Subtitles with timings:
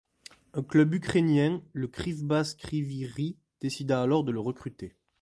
[0.55, 4.95] Un club ukrainien, le Kryvbass Kryvyï Rih, décida alors de le recruter.